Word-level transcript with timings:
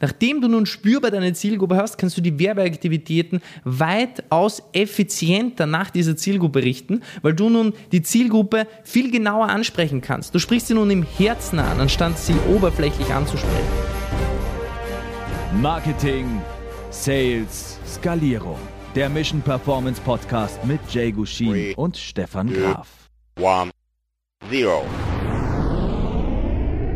Nachdem 0.00 0.40
du 0.40 0.46
nun 0.46 0.64
spürbar 0.64 1.10
deine 1.10 1.32
Zielgruppe 1.32 1.76
hast, 1.76 1.98
kannst 1.98 2.16
du 2.16 2.20
die 2.20 2.38
Werbeaktivitäten 2.38 3.40
weitaus 3.64 4.62
effizienter 4.72 5.66
nach 5.66 5.90
dieser 5.90 6.16
Zielgruppe 6.16 6.62
richten, 6.62 7.02
weil 7.22 7.34
du 7.34 7.50
nun 7.50 7.72
die 7.90 8.02
Zielgruppe 8.02 8.68
viel 8.84 9.10
genauer 9.10 9.48
ansprechen 9.48 10.00
kannst. 10.00 10.32
Du 10.34 10.38
sprichst 10.38 10.68
sie 10.68 10.74
nun 10.74 10.90
im 10.90 11.02
Herzen 11.02 11.58
an, 11.58 11.80
anstatt 11.80 12.16
sie 12.16 12.36
oberflächlich 12.48 13.12
anzusprechen. 13.12 13.52
Marketing, 15.60 16.40
Sales, 16.90 17.80
Skalierung. 17.84 18.58
Der 18.94 19.08
Mission 19.08 19.42
Performance 19.42 20.00
Podcast 20.00 20.64
mit 20.64 20.80
Jay 20.90 21.10
Gushin 21.10 21.74
und 21.74 21.96
Stefan 21.96 22.52
Graf. 22.52 22.88
One, 23.40 23.70
zero. 24.48 24.84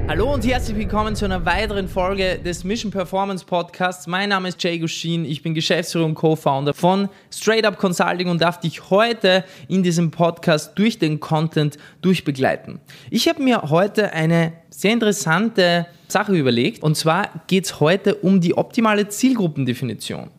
Hallo 0.08 0.34
und 0.34 0.44
herzlich 0.44 0.76
willkommen 0.76 1.14
zu 1.14 1.24
einer 1.24 1.46
weiteren 1.46 1.88
Folge 1.88 2.38
des 2.44 2.64
Mission 2.64 2.90
Performance 2.90 3.44
Podcasts. 3.44 4.08
Mein 4.08 4.30
Name 4.30 4.48
ist 4.48 4.62
Jay 4.62 4.78
Gushin, 4.78 5.24
ich 5.24 5.42
bin 5.42 5.54
Geschäftsführer 5.54 6.04
und 6.04 6.14
Co-Founder 6.14 6.74
von 6.74 7.08
Straight 7.32 7.64
Up 7.64 7.78
Consulting 7.78 8.28
und 8.28 8.42
darf 8.42 8.58
dich 8.58 8.90
heute 8.90 9.44
in 9.68 9.84
diesem 9.84 10.10
Podcast 10.10 10.72
durch 10.74 10.98
den 10.98 11.20
Content 11.20 11.78
durchbegleiten. 12.02 12.80
Ich 13.10 13.28
habe 13.28 13.42
mir 13.42 13.62
heute 13.70 14.12
eine 14.12 14.52
sehr 14.70 14.92
interessante 14.92 15.86
Sache 16.08 16.34
überlegt 16.34 16.82
und 16.82 16.96
zwar 16.96 17.30
geht 17.46 17.66
es 17.66 17.78
heute 17.78 18.16
um 18.16 18.40
die 18.40 18.56
optimale 18.58 19.08
Zielgruppendefinition. 19.08 20.30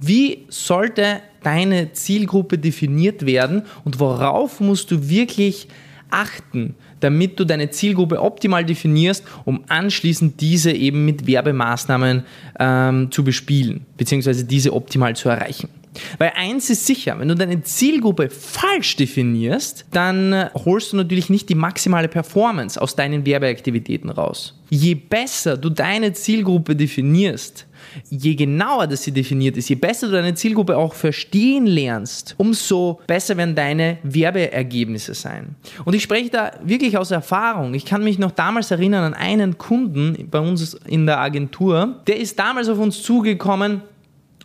Wie 0.00 0.44
sollte 0.48 1.22
deine 1.42 1.92
Zielgruppe 1.92 2.58
definiert 2.58 3.24
werden 3.24 3.62
und 3.84 4.00
worauf 4.00 4.60
musst 4.60 4.90
du 4.90 5.08
wirklich 5.08 5.68
achten, 6.10 6.74
damit 7.00 7.38
du 7.38 7.44
deine 7.44 7.70
Zielgruppe 7.70 8.20
optimal 8.20 8.64
definierst, 8.64 9.24
um 9.44 9.64
anschließend 9.68 10.40
diese 10.40 10.72
eben 10.72 11.04
mit 11.04 11.26
Werbemaßnahmen 11.26 12.24
ähm, 12.58 13.10
zu 13.10 13.24
bespielen, 13.24 13.86
beziehungsweise 13.96 14.44
diese 14.44 14.72
optimal 14.72 15.16
zu 15.16 15.28
erreichen. 15.28 15.68
Weil 16.18 16.32
eins 16.36 16.70
ist 16.70 16.86
sicher, 16.86 17.18
wenn 17.18 17.28
du 17.28 17.34
deine 17.34 17.62
Zielgruppe 17.62 18.30
falsch 18.30 18.96
definierst, 18.96 19.86
dann 19.92 20.50
holst 20.54 20.92
du 20.92 20.96
natürlich 20.96 21.30
nicht 21.30 21.48
die 21.48 21.54
maximale 21.54 22.08
Performance 22.08 22.80
aus 22.80 22.96
deinen 22.96 23.24
Werbeaktivitäten 23.26 24.10
raus. 24.10 24.54
Je 24.70 24.94
besser 24.94 25.56
du 25.56 25.70
deine 25.70 26.12
Zielgruppe 26.12 26.76
definierst, 26.76 27.66
je 28.10 28.34
genauer 28.34 28.86
das 28.86 29.04
sie 29.04 29.12
definiert 29.12 29.56
ist, 29.56 29.68
je 29.68 29.76
besser 29.76 30.08
du 30.08 30.12
deine 30.12 30.34
Zielgruppe 30.34 30.76
auch 30.76 30.94
verstehen 30.94 31.66
lernst, 31.66 32.34
umso 32.36 33.00
besser 33.06 33.36
werden 33.36 33.54
deine 33.54 33.98
Werbeergebnisse 34.02 35.14
sein. 35.14 35.54
Und 35.84 35.94
ich 35.94 36.02
spreche 36.02 36.30
da 36.30 36.52
wirklich 36.62 36.98
aus 36.98 37.10
Erfahrung. 37.10 37.74
Ich 37.74 37.86
kann 37.86 38.04
mich 38.04 38.18
noch 38.18 38.32
damals 38.32 38.70
erinnern 38.70 39.04
an 39.04 39.14
einen 39.14 39.56
Kunden 39.56 40.28
bei 40.30 40.40
uns 40.40 40.74
in 40.86 41.06
der 41.06 41.18
Agentur, 41.18 42.00
der 42.06 42.18
ist 42.18 42.38
damals 42.38 42.68
auf 42.68 42.78
uns 42.78 43.02
zugekommen 43.02 43.82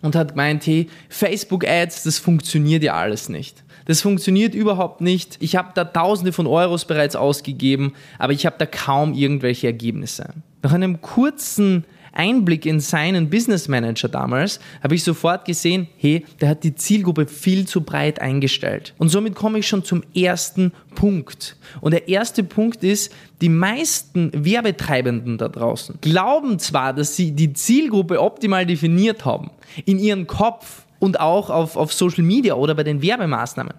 und 0.04 0.16
hat 0.16 0.30
gemeint, 0.30 0.68
hey, 0.68 0.88
Facebook-Ads, 1.10 2.04
das 2.04 2.20
funktioniert 2.20 2.84
ja 2.84 2.94
alles 2.94 3.30
nicht. 3.30 3.64
Das 3.86 4.02
funktioniert 4.02 4.54
überhaupt 4.54 5.02
nicht. 5.02 5.38
Ich 5.40 5.56
habe 5.56 5.72
da 5.74 5.84
Tausende 5.86 6.32
von 6.32 6.46
Euros 6.46 6.86
bereits 6.86 7.16
ausgegeben, 7.16 7.94
aber 8.20 8.34
ich 8.34 8.46
habe 8.46 8.56
da 8.60 8.66
kaum 8.66 9.14
irgendwelche 9.14 9.68
Ergebnisse. 9.68 10.30
Nach 10.62 10.74
einem 10.74 11.02
kurzen 11.02 11.86
Einblick 12.14 12.66
in 12.66 12.80
seinen 12.80 13.30
Business 13.30 13.68
Manager 13.68 14.08
damals, 14.08 14.60
habe 14.82 14.96
ich 14.96 15.04
sofort 15.04 15.46
gesehen, 15.46 15.88
hey, 15.98 16.26
der 16.40 16.50
hat 16.50 16.64
die 16.64 16.76
Zielgruppe 16.76 17.28
viel 17.28 17.68
zu 17.68 17.82
breit 17.82 18.22
eingestellt. 18.22 18.94
Und 18.98 19.10
somit 19.10 19.36
komme 19.36 19.60
ich 19.60 19.68
schon 19.68 19.84
zum 19.84 20.04
ersten 20.16 20.72
Punkt. 20.96 21.58
Und 21.82 21.92
der 21.92 22.08
erste 22.08 22.44
Punkt 22.44 22.84
ist, 22.84 23.12
die 23.42 23.50
meisten 23.50 24.32
Werbetreibenden 24.34 25.38
da 25.38 25.50
draußen 25.50 26.00
glauben 26.02 26.60
zwar, 26.60 26.94
dass 26.94 27.16
sie 27.16 27.32
die 27.32 27.54
Zielgruppe 27.54 28.22
optimal 28.22 28.66
definiert 28.66 29.26
haben, 29.26 29.52
in 29.86 30.00
ihrem 30.00 30.28
Kopf 30.28 30.86
und 31.00 31.20
auch 31.20 31.50
auf, 31.50 31.76
auf 31.76 31.92
Social 31.92 32.24
Media 32.24 32.54
oder 32.54 32.76
bei 32.76 32.84
den 32.84 33.02
Werbemaßnahmen. 33.02 33.74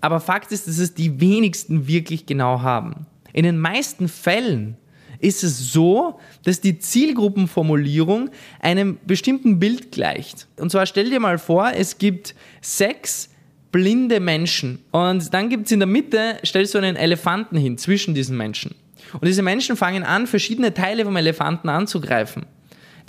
Aber 0.00 0.20
Fakt 0.20 0.52
ist, 0.52 0.68
dass 0.68 0.78
es 0.78 0.94
die 0.94 1.20
wenigsten 1.20 1.88
wirklich 1.88 2.26
genau 2.26 2.60
haben. 2.60 3.06
In 3.32 3.44
den 3.44 3.58
meisten 3.58 4.06
Fällen 4.06 4.76
ist 5.24 5.42
es 5.42 5.72
so, 5.72 6.20
dass 6.44 6.60
die 6.60 6.78
Zielgruppenformulierung 6.78 8.30
einem 8.60 8.98
bestimmten 9.06 9.58
Bild 9.58 9.90
gleicht. 9.90 10.46
Und 10.56 10.70
zwar 10.70 10.86
stell 10.86 11.10
dir 11.10 11.20
mal 11.20 11.38
vor, 11.38 11.72
es 11.74 11.98
gibt 11.98 12.34
sechs 12.60 13.30
blinde 13.72 14.20
Menschen 14.20 14.84
und 14.92 15.34
dann 15.34 15.48
gibt 15.48 15.66
es 15.66 15.72
in 15.72 15.80
der 15.80 15.88
Mitte, 15.88 16.36
stellst 16.44 16.74
du 16.74 16.78
einen 16.78 16.94
Elefanten 16.94 17.56
hin 17.56 17.76
zwischen 17.78 18.14
diesen 18.14 18.36
Menschen. 18.36 18.74
Und 19.14 19.26
diese 19.26 19.42
Menschen 19.42 19.76
fangen 19.76 20.04
an, 20.04 20.26
verschiedene 20.26 20.74
Teile 20.74 21.04
vom 21.04 21.16
Elefanten 21.16 21.68
anzugreifen. 21.68 22.46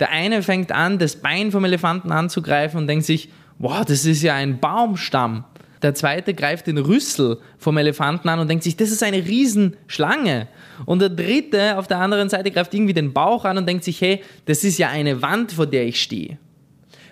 Der 0.00 0.10
eine 0.10 0.42
fängt 0.42 0.72
an, 0.72 0.98
das 0.98 1.16
Bein 1.16 1.52
vom 1.52 1.64
Elefanten 1.64 2.12
anzugreifen 2.12 2.80
und 2.80 2.86
denkt 2.86 3.04
sich, 3.04 3.30
wow, 3.58 3.84
das 3.84 4.04
ist 4.04 4.22
ja 4.22 4.34
ein 4.34 4.58
Baumstamm. 4.58 5.44
Der 5.82 5.94
zweite 5.94 6.34
greift 6.34 6.66
den 6.66 6.78
Rüssel 6.78 7.38
vom 7.58 7.76
Elefanten 7.76 8.28
an 8.28 8.38
und 8.38 8.48
denkt 8.48 8.64
sich, 8.64 8.76
das 8.76 8.90
ist 8.90 9.02
eine 9.02 9.18
Riesenschlange. 9.18 10.48
Und 10.84 11.00
der 11.00 11.10
dritte 11.10 11.78
auf 11.78 11.86
der 11.86 11.98
anderen 11.98 12.28
Seite 12.28 12.50
greift 12.50 12.74
irgendwie 12.74 12.94
den 12.94 13.12
Bauch 13.12 13.44
an 13.44 13.58
und 13.58 13.66
denkt 13.66 13.84
sich, 13.84 14.00
hey, 14.00 14.22
das 14.46 14.64
ist 14.64 14.78
ja 14.78 14.88
eine 14.88 15.22
Wand, 15.22 15.52
vor 15.52 15.66
der 15.66 15.86
ich 15.86 16.00
stehe. 16.02 16.38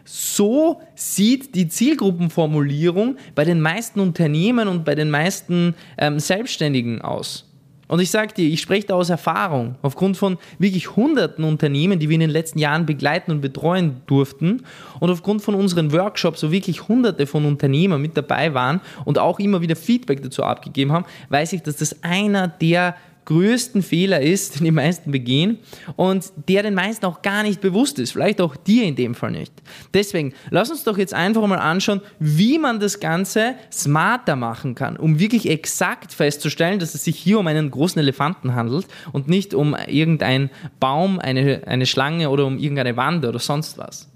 So 0.04 0.82
sieht 0.94 1.54
die 1.54 1.68
Zielgruppenformulierung 1.68 3.16
bei 3.34 3.44
den 3.44 3.60
meisten 3.60 4.00
Unternehmen 4.00 4.68
und 4.68 4.84
bei 4.84 4.94
den 4.94 5.10
meisten 5.10 5.74
ähm, 5.96 6.20
Selbstständigen 6.20 7.00
aus. 7.00 7.50
Und 7.88 8.00
ich 8.00 8.10
sage 8.10 8.32
dir, 8.34 8.48
ich 8.48 8.60
spreche 8.60 8.86
da 8.86 8.94
aus 8.94 9.10
Erfahrung, 9.10 9.76
aufgrund 9.82 10.16
von 10.16 10.38
wirklich 10.58 10.96
hunderten 10.96 11.44
Unternehmen, 11.44 11.98
die 11.98 12.08
wir 12.08 12.14
in 12.14 12.20
den 12.20 12.30
letzten 12.30 12.58
Jahren 12.58 12.86
begleiten 12.86 13.30
und 13.30 13.40
betreuen 13.40 14.00
durften. 14.06 14.62
Und 15.00 15.10
aufgrund 15.10 15.42
von 15.42 15.54
unseren 15.54 15.92
Workshops, 15.92 16.42
wo 16.42 16.50
wirklich 16.50 16.88
hunderte 16.88 17.26
von 17.26 17.44
Unternehmern 17.44 18.00
mit 18.00 18.16
dabei 18.16 18.54
waren 18.54 18.80
und 19.04 19.18
auch 19.18 19.38
immer 19.38 19.60
wieder 19.60 19.76
Feedback 19.76 20.22
dazu 20.22 20.44
abgegeben 20.44 20.92
haben, 20.92 21.04
weiß 21.28 21.52
ich, 21.52 21.62
dass 21.62 21.76
das 21.76 22.02
einer 22.02 22.48
der 22.48 22.96
größten 23.24 23.82
Fehler 23.82 24.20
ist, 24.20 24.56
den 24.56 24.64
die 24.64 24.70
meisten 24.70 25.10
begehen 25.10 25.58
und 25.96 26.32
der 26.48 26.62
den 26.62 26.74
meisten 26.74 27.06
auch 27.06 27.22
gar 27.22 27.42
nicht 27.42 27.60
bewusst 27.60 27.98
ist. 27.98 28.12
Vielleicht 28.12 28.40
auch 28.40 28.56
dir 28.56 28.84
in 28.84 28.96
dem 28.96 29.14
Fall 29.14 29.30
nicht. 29.30 29.52
Deswegen, 29.92 30.34
lass 30.50 30.70
uns 30.70 30.84
doch 30.84 30.98
jetzt 30.98 31.14
einfach 31.14 31.46
mal 31.46 31.58
anschauen, 31.58 32.00
wie 32.18 32.58
man 32.58 32.80
das 32.80 33.00
Ganze 33.00 33.54
smarter 33.72 34.36
machen 34.36 34.74
kann, 34.74 34.96
um 34.96 35.18
wirklich 35.18 35.48
exakt 35.48 36.12
festzustellen, 36.12 36.78
dass 36.78 36.94
es 36.94 37.04
sich 37.04 37.16
hier 37.16 37.38
um 37.38 37.46
einen 37.46 37.70
großen 37.70 38.00
Elefanten 38.00 38.54
handelt 38.54 38.86
und 39.12 39.28
nicht 39.28 39.54
um 39.54 39.76
irgendeinen 39.86 40.50
Baum, 40.80 41.18
eine, 41.18 41.62
eine 41.66 41.86
Schlange 41.86 42.30
oder 42.30 42.46
um 42.46 42.58
irgendeine 42.58 42.96
Wand 42.96 43.24
oder 43.24 43.38
sonst 43.38 43.78
was. 43.78 44.08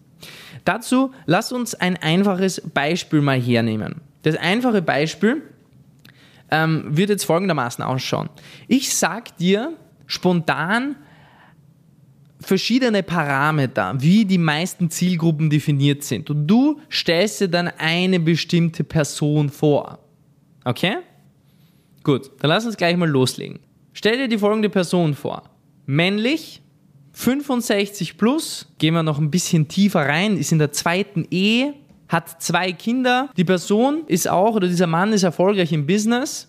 Dazu 0.64 1.12
lass 1.26 1.52
uns 1.52 1.74
ein 1.74 1.96
einfaches 1.96 2.60
Beispiel 2.60 3.20
mal 3.20 3.40
hernehmen. 3.40 4.02
Das 4.22 4.36
einfache 4.36 4.82
Beispiel 4.82 5.42
ähm, 6.50 6.84
wird 6.88 7.10
jetzt 7.10 7.24
folgendermaßen 7.24 7.84
ausschauen. 7.84 8.28
Ich 8.66 8.94
sag 8.94 9.36
dir 9.36 9.76
spontan 10.06 10.96
verschiedene 12.40 13.02
Parameter, 13.02 13.94
wie 13.98 14.24
die 14.24 14.38
meisten 14.38 14.90
Zielgruppen 14.90 15.50
definiert 15.50 16.02
sind. 16.04 16.30
Und 16.30 16.46
du 16.46 16.80
stellst 16.90 17.40
dir 17.40 17.48
dann 17.48 17.68
eine 17.78 18.20
bestimmte 18.20 18.84
Person 18.84 19.48
vor. 19.50 19.98
Okay? 20.64 20.98
Gut, 22.04 22.30
dann 22.40 22.50
lass 22.50 22.64
uns 22.64 22.76
gleich 22.76 22.96
mal 22.96 23.08
loslegen. 23.08 23.60
Stell 23.92 24.16
dir 24.16 24.28
die 24.28 24.38
folgende 24.38 24.70
Person 24.70 25.14
vor. 25.14 25.42
Männlich, 25.86 26.62
65 27.12 28.16
plus, 28.16 28.72
gehen 28.78 28.94
wir 28.94 29.02
noch 29.02 29.18
ein 29.18 29.30
bisschen 29.30 29.66
tiefer 29.66 30.06
rein, 30.06 30.36
ist 30.36 30.52
in 30.52 30.58
der 30.58 30.72
zweiten 30.72 31.26
Ehe, 31.30 31.74
hat 32.08 32.42
zwei 32.42 32.72
Kinder. 32.72 33.30
Die 33.36 33.44
Person 33.44 34.04
ist 34.06 34.28
auch, 34.28 34.54
oder 34.54 34.68
dieser 34.68 34.86
Mann 34.86 35.12
ist 35.12 35.22
erfolgreich 35.22 35.72
im 35.72 35.86
Business, 35.86 36.48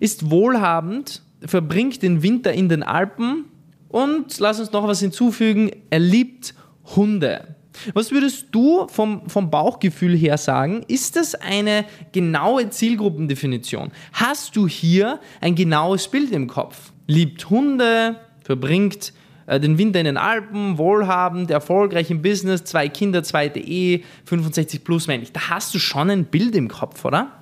ist 0.00 0.30
wohlhabend, 0.30 1.22
verbringt 1.44 2.02
den 2.02 2.22
Winter 2.22 2.52
in 2.52 2.68
den 2.68 2.82
Alpen 2.82 3.46
und, 3.88 4.38
lass 4.38 4.60
uns 4.60 4.72
noch 4.72 4.86
was 4.86 5.00
hinzufügen, 5.00 5.70
er 5.90 6.00
liebt 6.00 6.54
Hunde. 6.96 7.56
Was 7.94 8.10
würdest 8.10 8.48
du 8.50 8.88
vom, 8.88 9.28
vom 9.28 9.50
Bauchgefühl 9.50 10.16
her 10.16 10.36
sagen? 10.38 10.84
Ist 10.88 11.16
das 11.16 11.34
eine 11.34 11.84
genaue 12.12 12.68
Zielgruppendefinition? 12.68 13.92
Hast 14.12 14.56
du 14.56 14.66
hier 14.66 15.20
ein 15.40 15.54
genaues 15.54 16.08
Bild 16.08 16.32
im 16.32 16.46
Kopf? 16.46 16.92
Liebt 17.06 17.48
Hunde, 17.48 18.16
verbringt 18.42 19.12
den 19.58 19.78
Winter 19.78 19.98
in 19.98 20.04
den 20.04 20.16
Alpen, 20.16 20.78
wohlhabend, 20.78 21.50
erfolgreich 21.50 22.10
im 22.10 22.22
Business, 22.22 22.64
zwei 22.64 22.88
Kinder, 22.88 23.22
zweite 23.22 23.58
Ehe, 23.58 24.02
65 24.26 24.84
plus 24.84 25.06
männlich. 25.06 25.32
Da 25.32 25.50
hast 25.50 25.74
du 25.74 25.78
schon 25.78 26.10
ein 26.10 26.26
Bild 26.26 26.54
im 26.54 26.68
Kopf, 26.68 27.04
oder? 27.04 27.32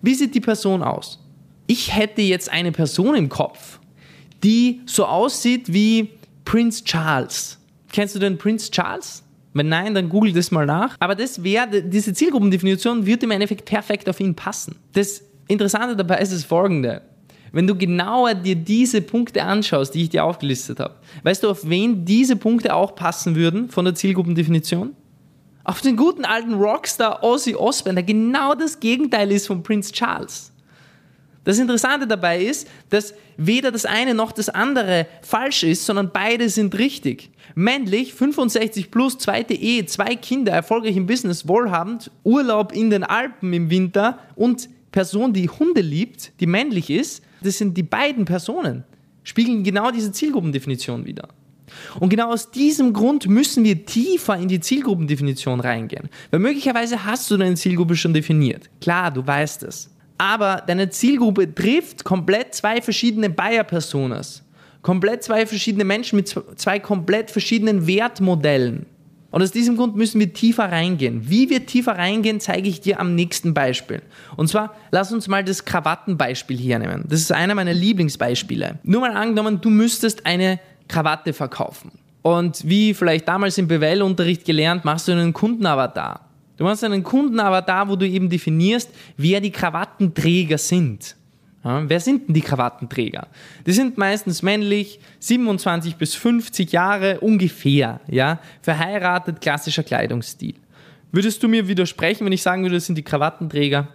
Wie 0.00 0.14
sieht 0.14 0.34
die 0.34 0.40
Person 0.40 0.82
aus? 0.82 1.18
Ich 1.66 1.94
hätte 1.94 2.22
jetzt 2.22 2.50
eine 2.50 2.72
Person 2.72 3.14
im 3.14 3.28
Kopf, 3.28 3.78
die 4.42 4.80
so 4.86 5.04
aussieht 5.04 5.72
wie 5.72 6.10
Prince 6.44 6.84
Charles. 6.84 7.58
Kennst 7.92 8.14
du 8.14 8.18
den 8.18 8.38
Prince 8.38 8.70
Charles? 8.70 9.22
Wenn 9.54 9.68
nein, 9.68 9.94
dann 9.94 10.08
google 10.08 10.32
das 10.32 10.50
mal 10.50 10.66
nach. 10.66 10.96
Aber 11.00 11.14
das 11.14 11.42
wäre, 11.42 11.82
diese 11.82 12.12
Zielgruppendefinition 12.12 13.04
wird 13.04 13.22
im 13.22 13.30
Endeffekt 13.30 13.64
perfekt 13.64 14.08
auf 14.08 14.20
ihn 14.20 14.34
passen. 14.34 14.76
Das 14.92 15.22
Interessante 15.48 15.96
dabei 15.96 16.20
ist 16.20 16.32
das 16.32 16.44
folgende. 16.44 17.02
Wenn 17.52 17.66
du 17.66 17.74
genauer 17.74 18.34
dir 18.34 18.56
diese 18.56 19.00
Punkte 19.00 19.42
anschaust, 19.42 19.94
die 19.94 20.04
ich 20.04 20.08
dir 20.10 20.24
aufgelistet 20.24 20.80
habe, 20.80 20.96
weißt 21.22 21.42
du, 21.42 21.50
auf 21.50 21.68
wen 21.68 22.04
diese 22.04 22.36
Punkte 22.36 22.74
auch 22.74 22.94
passen 22.94 23.34
würden 23.34 23.68
von 23.70 23.84
der 23.84 23.94
Zielgruppendefinition? 23.94 24.94
Auf 25.64 25.80
den 25.80 25.96
guten 25.96 26.24
alten 26.24 26.54
Rockstar 26.54 27.22
Ozzy 27.22 27.54
Osbourne, 27.54 28.02
der 28.02 28.14
genau 28.14 28.54
das 28.54 28.80
Gegenteil 28.80 29.30
ist 29.32 29.46
von 29.46 29.62
Prince 29.62 29.92
Charles. 29.92 30.50
Das 31.44 31.58
Interessante 31.58 32.06
dabei 32.06 32.42
ist, 32.42 32.68
dass 32.90 33.14
weder 33.38 33.70
das 33.70 33.86
eine 33.86 34.12
noch 34.12 34.32
das 34.32 34.50
andere 34.50 35.06
falsch 35.22 35.62
ist, 35.62 35.86
sondern 35.86 36.10
beide 36.12 36.50
sind 36.50 36.76
richtig. 36.78 37.30
Männlich, 37.54 38.12
65 38.12 38.90
plus, 38.90 39.16
zweite 39.16 39.54
Ehe, 39.54 39.86
zwei 39.86 40.14
Kinder, 40.14 40.52
erfolgreich 40.52 40.96
im 40.96 41.06
Business, 41.06 41.48
wohlhabend, 41.48 42.10
Urlaub 42.24 42.72
in 42.72 42.90
den 42.90 43.04
Alpen 43.04 43.52
im 43.52 43.70
Winter 43.70 44.18
und 44.36 44.68
Person, 44.92 45.32
die 45.32 45.48
Hunde 45.48 45.80
liebt, 45.80 46.32
die 46.40 46.46
männlich 46.46 46.90
ist, 46.90 47.22
das 47.42 47.58
sind 47.58 47.76
die 47.76 47.82
beiden 47.82 48.24
Personen, 48.24 48.84
spiegeln 49.22 49.62
genau 49.62 49.90
diese 49.90 50.12
Zielgruppendefinition 50.12 51.04
wieder. 51.04 51.28
Und 52.00 52.08
genau 52.08 52.32
aus 52.32 52.50
diesem 52.50 52.92
Grund 52.92 53.28
müssen 53.28 53.64
wir 53.64 53.84
tiefer 53.84 54.36
in 54.36 54.48
die 54.48 54.60
Zielgruppendefinition 54.60 55.60
reingehen. 55.60 56.08
Weil 56.30 56.40
möglicherweise 56.40 57.04
hast 57.04 57.30
du 57.30 57.36
deine 57.36 57.54
Zielgruppe 57.56 57.96
schon 57.96 58.14
definiert. 58.14 58.70
Klar, 58.80 59.10
du 59.10 59.26
weißt 59.26 59.64
es. 59.64 59.90
Aber 60.16 60.62
deine 60.66 60.90
Zielgruppe 60.90 61.54
trifft 61.54 62.04
komplett 62.04 62.54
zwei 62.54 62.82
verschiedene 62.82 63.30
Buyer-Personas. 63.30 64.42
Komplett 64.82 65.22
zwei 65.22 65.46
verschiedene 65.46 65.84
Menschen 65.84 66.16
mit 66.16 66.28
zwei 66.56 66.78
komplett 66.78 67.30
verschiedenen 67.30 67.86
Wertmodellen. 67.86 68.86
Und 69.30 69.42
aus 69.42 69.50
diesem 69.50 69.76
Grund 69.76 69.94
müssen 69.94 70.18
wir 70.20 70.32
tiefer 70.32 70.72
reingehen. 70.72 71.28
Wie 71.28 71.50
wir 71.50 71.66
tiefer 71.66 71.92
reingehen, 71.98 72.40
zeige 72.40 72.68
ich 72.68 72.80
dir 72.80 72.98
am 72.98 73.14
nächsten 73.14 73.52
Beispiel. 73.52 74.00
Und 74.36 74.48
zwar, 74.48 74.74
lass 74.90 75.12
uns 75.12 75.28
mal 75.28 75.44
das 75.44 75.64
Krawattenbeispiel 75.66 76.56
hier 76.56 76.78
nehmen. 76.78 77.04
Das 77.08 77.20
ist 77.20 77.32
einer 77.32 77.54
meiner 77.54 77.74
Lieblingsbeispiele. 77.74 78.78
Nur 78.84 79.02
mal 79.02 79.14
angenommen, 79.14 79.60
du 79.60 79.68
müsstest 79.68 80.24
eine 80.24 80.60
Krawatte 80.88 81.34
verkaufen. 81.34 81.92
Und 82.22 82.66
wie 82.66 82.94
vielleicht 82.94 83.28
damals 83.28 83.58
im 83.58 83.68
BWL-Unterricht 83.68 84.44
gelernt, 84.44 84.84
machst 84.84 85.08
du 85.08 85.12
einen 85.12 85.34
Kundenavatar. 85.34 86.28
Du 86.56 86.64
machst 86.64 86.82
einen 86.82 87.02
Kundenavatar, 87.02 87.88
wo 87.88 87.96
du 87.96 88.06
eben 88.06 88.28
definierst, 88.30 88.90
wer 89.16 89.40
die 89.40 89.52
Krawattenträger 89.52 90.58
sind. 90.58 91.16
Ja, 91.64 91.88
wer 91.88 92.00
sind 92.00 92.28
denn 92.28 92.34
die 92.34 92.40
Krawattenträger? 92.40 93.26
Die 93.66 93.72
sind 93.72 93.98
meistens 93.98 94.42
männlich, 94.42 95.00
27 95.18 95.96
bis 95.96 96.14
50 96.14 96.70
Jahre 96.72 97.20
ungefähr, 97.20 98.00
ja, 98.08 98.38
verheiratet, 98.62 99.40
klassischer 99.40 99.82
Kleidungsstil. 99.82 100.54
Würdest 101.10 101.42
du 101.42 101.48
mir 101.48 101.66
widersprechen, 101.68 102.24
wenn 102.24 102.32
ich 102.32 102.42
sagen 102.42 102.62
würde, 102.62 102.76
das 102.76 102.86
sind 102.86 102.96
die 102.96 103.02
Krawattenträger? 103.02 103.88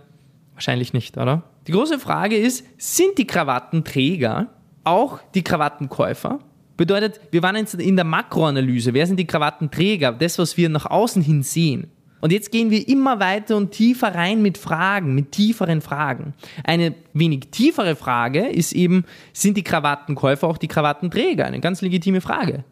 Wahrscheinlich 0.54 0.94
nicht, 0.94 1.18
oder? 1.18 1.44
Die 1.68 1.72
große 1.72 2.00
Frage 2.00 2.38
ist, 2.38 2.66
sind 2.78 3.18
die 3.18 3.28
Krawattenträger 3.28 4.48
auch 4.84 5.20
die 5.34 5.44
Krawattenkäufer? 5.44 6.40
Bedeutet, 6.76 7.22
wir 7.32 7.44
waren 7.44 7.56
jetzt 7.56 7.76
in 7.76 7.96
der 7.96 8.06
Makroanalyse. 8.06 8.94
Wer 8.94 9.08
sind 9.08 9.18
die 9.18 9.28
Krawattenträger? 9.28 10.12
Das, 10.12 10.40
was 10.40 10.58
wir 10.58 10.70
nach 10.70 10.88
außen 10.88 11.22
hin 11.22 11.44
sehen. 11.44 11.88
Und 12.24 12.32
jetzt 12.32 12.54
gehen 12.54 12.72
wir 12.72 12.88
immer 12.88 13.20
weiter 13.20 13.58
und 13.58 13.72
tiefer 13.72 14.16
rein 14.16 14.42
mit 14.42 14.58
Fragen, 14.58 15.14
mit 15.14 15.34
tieferen 15.34 15.82
Fragen. 15.82 16.34
Eine 16.64 16.96
wenig 17.12 17.50
tiefere 17.52 17.98
Frage 17.98 18.48
ist 18.48 18.72
eben, 18.72 19.04
sind 19.34 19.58
die 19.58 19.64
Krawattenkäufer 19.66 20.48
auch 20.48 20.58
die 20.58 20.70
Krawattenträger? 20.70 21.44
Eine 21.44 21.60
ganz 21.60 21.82
legitime 21.82 22.22
Frage. 22.22 22.64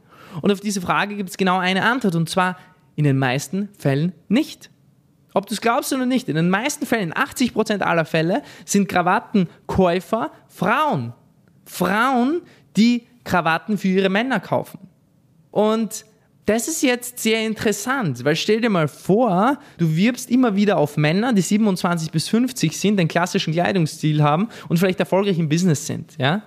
Und 0.42 0.53
auf 0.53 0.62
diese 0.62 0.80
Frage 0.80 1.18
gibt 1.18 1.31
es 1.31 1.36
genau 1.36 1.57
eine 1.57 1.83
Antwort 1.83 2.15
und 2.15 2.30
zwar 2.30 2.57
in 2.95 3.03
den 3.03 3.18
meisten 3.18 3.68
Fällen 3.77 4.13
nicht. 4.30 4.69
Ob 5.33 5.48
du 5.48 5.53
es 5.53 5.59
glaubst 5.59 5.92
oder 5.92 6.06
nicht, 6.06 6.30
in 6.30 6.36
den 6.36 6.50
meisten 6.50 6.86
Fällen, 6.86 7.12
80% 7.12 7.81
aller 7.81 8.06
Fälle, 8.06 8.44
sind 8.63 8.88
Krawattenkäufer 8.88 10.31
Frauen. 10.48 11.12
Frauen, 11.65 12.42
die 12.77 13.06
Krawatten 13.25 13.77
für 13.77 13.89
ihre 13.89 14.07
Männer 14.07 14.39
kaufen. 14.39 14.80
Und 15.51 16.06
das 16.46 16.68
ist 16.68 16.82
jetzt 16.82 17.20
sehr 17.20 17.46
interessant, 17.46 18.24
weil 18.26 18.36
stell 18.36 18.62
dir 18.62 18.70
mal 18.70 18.88
vor, 18.88 19.60
du 19.78 19.96
wirbst 19.96 20.30
immer 20.32 20.56
wieder 20.56 20.78
auf 20.78 20.98
Männer, 20.98 21.34
die 21.34 21.42
27 21.42 22.12
bis 22.12 22.28
50 22.30 22.78
sind, 22.78 23.00
einen 23.00 23.08
klassischen 23.08 23.54
Kleidungsstil 23.54 24.24
haben 24.24 24.50
und 24.68 24.78
vielleicht 24.78 25.00
erfolgreich 25.00 25.38
im 25.38 25.50
Business 25.50 25.86
sind, 25.86 26.18
ja? 26.18 26.44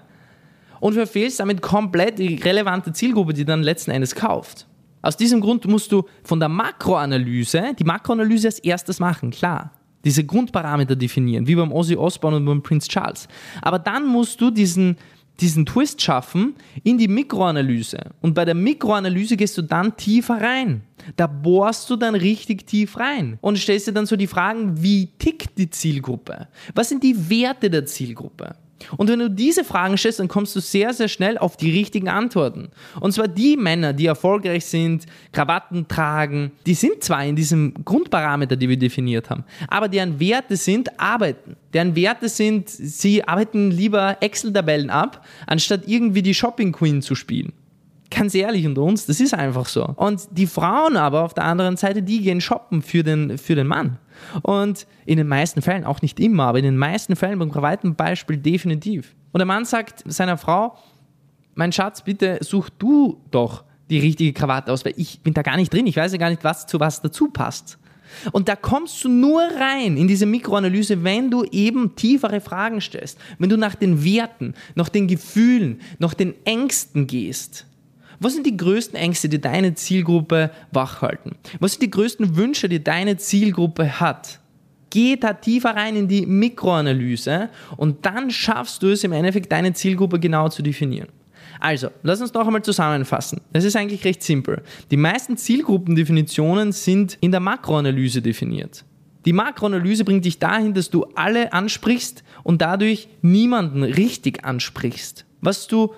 Und 0.80 0.94
verfehlst 0.94 1.40
damit 1.40 1.62
komplett 1.62 2.18
die 2.18 2.34
relevante 2.34 2.92
Zielgruppe, 2.92 3.32
die 3.32 3.44
dann 3.44 3.62
letzten 3.62 3.90
Endes 3.92 4.14
kauft. 4.14 4.66
Aus 5.00 5.16
diesem 5.16 5.40
Grund 5.40 5.66
musst 5.66 5.92
du 5.92 6.04
von 6.24 6.40
der 6.40 6.48
Makroanalyse 6.48 7.74
die 7.78 7.84
Makroanalyse 7.84 8.48
als 8.48 8.58
erstes 8.58 9.00
machen, 9.00 9.30
klar. 9.30 9.70
Diese 10.04 10.24
Grundparameter 10.24 10.96
definieren, 10.96 11.46
wie 11.46 11.54
beim 11.54 11.72
Ozzy 11.72 11.96
Osbourne 11.96 12.36
und 12.36 12.44
beim 12.44 12.62
Prince 12.62 12.88
Charles. 12.88 13.28
Aber 13.62 13.78
dann 13.78 14.06
musst 14.06 14.40
du 14.40 14.50
diesen 14.50 14.96
diesen 15.40 15.66
Twist 15.66 16.00
schaffen 16.00 16.54
in 16.82 16.98
die 16.98 17.08
Mikroanalyse. 17.08 17.98
Und 18.20 18.34
bei 18.34 18.44
der 18.44 18.54
Mikroanalyse 18.54 19.36
gehst 19.36 19.58
du 19.58 19.62
dann 19.62 19.96
tiefer 19.96 20.40
rein. 20.40 20.82
Da 21.16 21.26
bohrst 21.26 21.90
du 21.90 21.96
dann 21.96 22.14
richtig 22.14 22.66
tief 22.66 22.96
rein 22.98 23.38
und 23.40 23.58
stellst 23.58 23.88
dir 23.88 23.92
dann 23.92 24.06
so 24.06 24.16
die 24.16 24.26
Fragen, 24.26 24.82
wie 24.82 25.06
tickt 25.18 25.58
die 25.58 25.68
Zielgruppe? 25.68 26.48
Was 26.74 26.88
sind 26.88 27.02
die 27.02 27.28
Werte 27.28 27.68
der 27.68 27.84
Zielgruppe? 27.84 28.54
Und 28.96 29.08
wenn 29.08 29.18
du 29.18 29.30
diese 29.30 29.64
Fragen 29.64 29.96
stellst, 29.96 30.20
dann 30.20 30.28
kommst 30.28 30.54
du 30.56 30.60
sehr, 30.60 30.92
sehr 30.92 31.08
schnell 31.08 31.38
auf 31.38 31.56
die 31.56 31.70
richtigen 31.70 32.08
Antworten. 32.08 32.68
Und 33.00 33.12
zwar 33.12 33.28
die 33.28 33.56
Männer, 33.56 33.92
die 33.92 34.06
erfolgreich 34.06 34.66
sind, 34.66 35.06
Krawatten 35.32 35.88
tragen, 35.88 36.52
die 36.66 36.74
sind 36.74 37.02
zwar 37.02 37.24
in 37.24 37.36
diesem 37.36 37.74
Grundparameter, 37.84 38.56
die 38.56 38.68
wir 38.68 38.78
definiert 38.78 39.30
haben, 39.30 39.44
aber 39.68 39.88
deren 39.88 40.20
Werte 40.20 40.56
sind 40.56 41.00
arbeiten. 41.00 41.56
Deren 41.72 41.96
Werte 41.96 42.28
sind, 42.28 42.68
sie 42.68 43.24
arbeiten 43.24 43.70
lieber 43.70 44.18
Excel-Tabellen 44.20 44.90
ab, 44.90 45.26
anstatt 45.46 45.82
irgendwie 45.86 46.22
die 46.22 46.34
Shopping 46.34 46.72
Queen 46.72 47.02
zu 47.02 47.14
spielen 47.14 47.52
ganz 48.14 48.34
ehrlich 48.34 48.66
unter 48.66 48.82
uns, 48.82 49.06
das 49.06 49.20
ist 49.20 49.34
einfach 49.34 49.66
so. 49.66 49.84
Und 49.84 50.22
die 50.30 50.46
Frauen 50.46 50.96
aber 50.96 51.24
auf 51.24 51.34
der 51.34 51.44
anderen 51.44 51.76
Seite, 51.76 52.02
die 52.02 52.22
gehen 52.22 52.40
shoppen 52.40 52.82
für 52.82 53.02
den, 53.02 53.38
für 53.38 53.54
den 53.54 53.66
Mann. 53.66 53.98
Und 54.42 54.86
in 55.06 55.16
den 55.16 55.28
meisten 55.28 55.62
Fällen, 55.62 55.84
auch 55.84 56.02
nicht 56.02 56.20
immer, 56.20 56.44
aber 56.44 56.58
in 56.58 56.64
den 56.64 56.76
meisten 56.76 57.16
Fällen, 57.16 57.38
beim 57.38 57.54
weiten 57.54 57.94
Beispiel 57.94 58.36
definitiv. 58.36 59.14
Und 59.32 59.38
der 59.38 59.46
Mann 59.46 59.64
sagt 59.64 60.04
seiner 60.06 60.36
Frau, 60.36 60.76
mein 61.54 61.72
Schatz, 61.72 62.02
bitte 62.02 62.38
such 62.40 62.68
du 62.78 63.20
doch 63.30 63.64
die 63.90 63.98
richtige 63.98 64.32
Krawatte 64.32 64.72
aus, 64.72 64.84
weil 64.84 64.94
ich 64.96 65.20
bin 65.20 65.34
da 65.34 65.42
gar 65.42 65.56
nicht 65.56 65.72
drin. 65.72 65.86
Ich 65.86 65.96
weiß 65.96 66.12
ja 66.12 66.18
gar 66.18 66.30
nicht, 66.30 66.44
was 66.44 66.66
zu 66.66 66.80
was 66.80 67.02
dazu 67.02 67.28
passt. 67.28 67.78
Und 68.32 68.48
da 68.48 68.56
kommst 68.56 69.02
du 69.04 69.08
nur 69.08 69.42
rein 69.42 69.96
in 69.96 70.08
diese 70.08 70.26
Mikroanalyse, 70.26 71.02
wenn 71.04 71.30
du 71.30 71.44
eben 71.44 71.96
tiefere 71.96 72.40
Fragen 72.40 72.80
stellst, 72.80 73.18
wenn 73.38 73.48
du 73.48 73.56
nach 73.56 73.74
den 73.74 74.04
Werten, 74.04 74.54
nach 74.74 74.88
den 74.88 75.08
Gefühlen, 75.08 75.80
nach 75.98 76.14
den 76.14 76.34
Ängsten 76.44 77.06
gehst. 77.06 77.66
Was 78.24 78.32
sind 78.32 78.46
die 78.46 78.56
größten 78.56 78.98
Ängste, 78.98 79.28
die 79.28 79.38
deine 79.38 79.74
Zielgruppe 79.74 80.50
wachhalten? 80.72 81.32
Was 81.60 81.72
sind 81.72 81.82
die 81.82 81.90
größten 81.90 82.36
Wünsche, 82.36 82.70
die 82.70 82.82
deine 82.82 83.18
Zielgruppe 83.18 84.00
hat? 84.00 84.40
Geh 84.88 85.16
da 85.16 85.34
tiefer 85.34 85.76
rein 85.76 85.94
in 85.94 86.08
die 86.08 86.24
Mikroanalyse 86.24 87.50
und 87.76 88.06
dann 88.06 88.30
schaffst 88.30 88.82
du 88.82 88.86
es 88.88 89.04
im 89.04 89.12
Endeffekt, 89.12 89.52
deine 89.52 89.74
Zielgruppe 89.74 90.18
genau 90.18 90.48
zu 90.48 90.62
definieren. 90.62 91.08
Also, 91.60 91.88
lass 92.02 92.22
uns 92.22 92.32
noch 92.32 92.46
einmal 92.46 92.62
zusammenfassen. 92.62 93.42
Es 93.52 93.64
ist 93.64 93.76
eigentlich 93.76 94.06
recht 94.06 94.22
simpel. 94.22 94.62
Die 94.90 94.96
meisten 94.96 95.36
Zielgruppendefinitionen 95.36 96.72
sind 96.72 97.18
in 97.20 97.30
der 97.30 97.40
Makroanalyse 97.40 98.22
definiert. 98.22 98.86
Die 99.26 99.34
Makroanalyse 99.34 100.02
bringt 100.02 100.24
dich 100.24 100.38
dahin, 100.38 100.72
dass 100.72 100.88
du 100.88 101.04
alle 101.14 101.52
ansprichst 101.52 102.24
und 102.42 102.62
dadurch 102.62 103.06
niemanden 103.20 103.82
richtig 103.82 104.46
ansprichst. 104.46 105.26
Was 105.42 105.66
du 105.66 105.92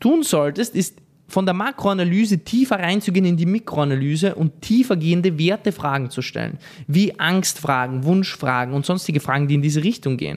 tun 0.00 0.22
solltest, 0.22 0.76
ist 0.76 0.98
von 1.32 1.46
der 1.46 1.54
Makroanalyse 1.54 2.40
tiefer 2.40 2.78
reinzugehen 2.78 3.24
in 3.24 3.38
die 3.38 3.46
Mikroanalyse 3.46 4.34
und 4.34 4.60
tiefer 4.60 4.96
gehende 4.96 5.38
Wertefragen 5.38 6.10
zu 6.10 6.20
stellen, 6.20 6.58
wie 6.86 7.18
Angstfragen, 7.18 8.04
Wunschfragen 8.04 8.74
und 8.74 8.84
sonstige 8.84 9.18
Fragen, 9.18 9.48
die 9.48 9.54
in 9.54 9.62
diese 9.62 9.82
Richtung 9.82 10.18
gehen. 10.18 10.36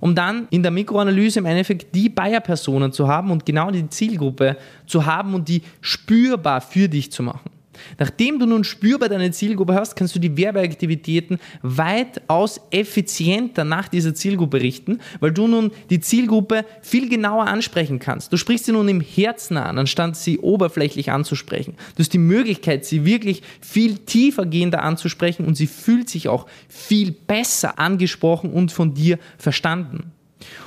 Um 0.00 0.16
dann 0.16 0.48
in 0.50 0.62
der 0.62 0.72
Mikroanalyse 0.72 1.38
im 1.38 1.46
Endeffekt 1.46 1.94
die 1.94 2.08
Buyer-Personen 2.08 2.92
zu 2.92 3.06
haben 3.06 3.30
und 3.30 3.46
genau 3.46 3.70
die 3.70 3.88
Zielgruppe 3.88 4.56
zu 4.86 5.06
haben 5.06 5.34
und 5.34 5.48
die 5.48 5.62
spürbar 5.80 6.60
für 6.60 6.88
dich 6.88 7.12
zu 7.12 7.22
machen. 7.22 7.50
Nachdem 7.98 8.38
du 8.38 8.46
nun 8.46 8.64
spürbar 8.64 9.08
deine 9.08 9.30
Zielgruppe 9.30 9.74
hast, 9.74 9.96
kannst 9.96 10.14
du 10.14 10.18
die 10.18 10.36
Werbeaktivitäten 10.36 11.38
weitaus 11.62 12.60
effizienter 12.70 13.64
nach 13.64 13.88
dieser 13.88 14.14
Zielgruppe 14.14 14.60
richten, 14.60 15.00
weil 15.20 15.32
du 15.32 15.46
nun 15.46 15.70
die 15.90 16.00
Zielgruppe 16.00 16.64
viel 16.82 17.08
genauer 17.08 17.46
ansprechen 17.46 17.98
kannst. 17.98 18.32
Du 18.32 18.36
sprichst 18.36 18.66
sie 18.66 18.72
nun 18.72 18.88
im 18.88 19.00
Herzen 19.00 19.56
an, 19.56 19.78
anstatt 19.78 20.16
sie 20.16 20.38
oberflächlich 20.38 21.10
anzusprechen. 21.10 21.74
Du 21.96 22.00
hast 22.00 22.12
die 22.12 22.18
Möglichkeit, 22.18 22.84
sie 22.84 23.04
wirklich 23.04 23.42
viel 23.60 23.98
tiefer 23.98 24.46
gehender 24.46 24.82
anzusprechen 24.82 25.46
und 25.46 25.56
sie 25.56 25.66
fühlt 25.66 26.08
sich 26.08 26.28
auch 26.28 26.46
viel 26.68 27.12
besser 27.12 27.78
angesprochen 27.78 28.50
und 28.52 28.72
von 28.72 28.94
dir 28.94 29.18
verstanden. 29.38 30.12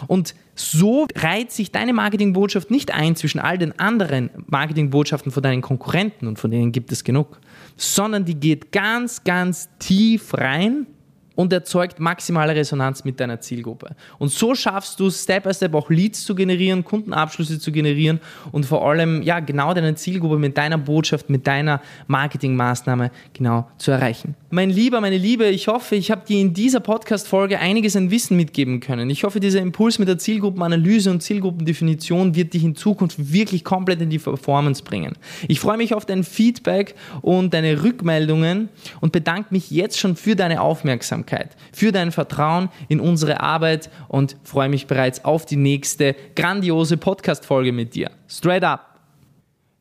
Und 0.07 0.35
so 0.55 1.07
reiht 1.15 1.51
sich 1.51 1.71
deine 1.71 1.93
Marketingbotschaft 1.93 2.69
nicht 2.69 2.93
ein 2.93 3.15
zwischen 3.15 3.39
all 3.39 3.57
den 3.57 3.77
anderen 3.79 4.29
Marketingbotschaften 4.47 5.31
von 5.31 5.41
deinen 5.41 5.61
Konkurrenten 5.61 6.27
und 6.27 6.37
von 6.37 6.51
denen 6.51 6.71
gibt 6.71 6.91
es 6.91 7.03
genug, 7.03 7.39
sondern 7.75 8.25
die 8.25 8.35
geht 8.35 8.71
ganz, 8.71 9.23
ganz 9.23 9.69
tief 9.79 10.33
rein 10.35 10.87
und 11.35 11.51
erzeugt 11.51 11.99
maximale 11.99 12.55
Resonanz 12.55 13.03
mit 13.03 13.19
deiner 13.19 13.39
Zielgruppe. 13.39 13.95
Und 14.19 14.29
so 14.29 14.53
schaffst 14.55 14.99
du 14.99 15.09
Step 15.09 15.43
by 15.43 15.53
Step 15.53 15.73
auch 15.73 15.89
Leads 15.89 16.23
zu 16.23 16.35
generieren, 16.35 16.83
Kundenabschlüsse 16.83 17.59
zu 17.59 17.71
generieren 17.71 18.19
und 18.51 18.65
vor 18.65 18.87
allem 18.87 19.21
ja 19.23 19.39
genau 19.39 19.73
deine 19.73 19.95
Zielgruppe 19.95 20.37
mit 20.37 20.57
deiner 20.57 20.77
Botschaft, 20.77 21.29
mit 21.29 21.47
deiner 21.47 21.81
Marketingmaßnahme 22.07 23.11
genau 23.33 23.67
zu 23.77 23.91
erreichen. 23.91 24.35
Mein 24.51 24.69
Lieber, 24.69 25.01
meine 25.01 25.17
Liebe, 25.17 25.45
ich 25.47 25.67
hoffe, 25.67 25.95
ich 25.95 26.11
habe 26.11 26.25
dir 26.27 26.39
in 26.39 26.53
dieser 26.53 26.79
Podcast-Folge 26.79 27.59
einiges 27.59 27.95
an 27.95 28.11
Wissen 28.11 28.37
mitgeben 28.37 28.79
können. 28.79 29.09
Ich 29.09 29.23
hoffe, 29.23 29.39
dieser 29.39 29.59
Impuls 29.59 29.97
mit 29.97 30.07
der 30.07 30.19
Zielgruppenanalyse 30.19 31.09
und 31.09 31.23
Zielgruppendefinition 31.23 32.35
wird 32.35 32.53
dich 32.53 32.63
in 32.63 32.75
Zukunft 32.75 33.33
wirklich 33.33 33.63
komplett 33.63 34.01
in 34.01 34.11
die 34.11 34.19
Performance 34.19 34.83
bringen. 34.83 35.13
Ich 35.47 35.59
freue 35.59 35.77
mich 35.77 35.95
auf 35.95 36.05
dein 36.05 36.23
Feedback 36.23 36.93
und 37.21 37.53
deine 37.53 37.81
Rückmeldungen 37.81 38.69
und 39.01 39.11
bedanke 39.11 39.47
mich 39.51 39.71
jetzt 39.71 39.97
schon 39.97 40.15
für 40.15 40.35
deine 40.35 40.61
Aufmerksamkeit. 40.61 41.22
Aufmerksamkeit, 41.23 41.55
für 41.71 41.91
dein 41.91 42.11
Vertrauen 42.11 42.69
in 42.89 42.99
unsere 42.99 43.39
Arbeit 43.39 43.89
und 44.07 44.35
freue 44.43 44.69
mich 44.69 44.87
bereits 44.87 45.23
auf 45.25 45.45
die 45.45 45.55
nächste 45.55 46.15
grandiose 46.35 46.97
Podcast-Folge 46.97 47.71
mit 47.71 47.95
dir. 47.95 48.11
Straight 48.27 48.63
up! 48.63 48.99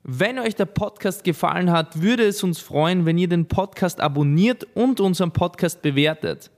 Wenn 0.04 0.38
euch 0.38 0.56
der 0.56 0.64
Podcast 0.64 1.22
gefallen 1.22 1.70
hat, 1.70 2.02
würde 2.02 2.24
es 2.24 2.42
uns 2.42 2.58
freuen, 2.58 3.06
wenn 3.06 3.18
ihr 3.18 3.28
den 3.28 3.46
Podcast 3.46 4.00
abonniert 4.00 4.66
und 4.74 5.00
unseren 5.00 5.30
Podcast 5.30 5.80
bewertet. 5.80 6.50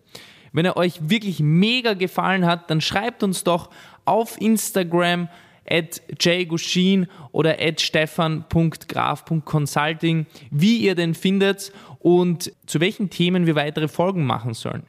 Wenn 0.52 0.64
er 0.64 0.76
euch 0.76 1.10
wirklich 1.10 1.40
mega 1.40 1.94
gefallen 1.94 2.46
hat, 2.46 2.70
dann 2.70 2.80
schreibt 2.80 3.22
uns 3.22 3.44
doch 3.44 3.70
auf 4.06 4.40
Instagram 4.40 5.28
at 5.68 6.00
jgushin 6.20 7.08
oder 7.32 7.58
at 7.60 7.80
stefan.graf.consulting, 7.80 10.26
wie 10.50 10.76
ihr 10.78 10.94
den 10.94 11.14
findet 11.14 11.72
und 11.98 12.52
zu 12.66 12.80
welchen 12.80 13.10
Themen 13.10 13.46
wir 13.46 13.56
weitere 13.56 13.88
Folgen 13.88 14.24
machen 14.24 14.54
sollen. 14.54 14.84